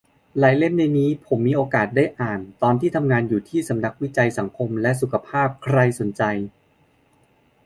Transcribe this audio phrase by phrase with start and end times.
[0.39, 6.23] หลายเล่มในนี้ผมมีโอกาสได้อ่านตอนทำงานอยู่ที่สำนักวิจัยสังคมและสุขภาพ ใครสนใจ